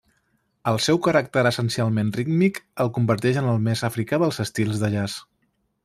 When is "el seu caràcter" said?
0.69-1.43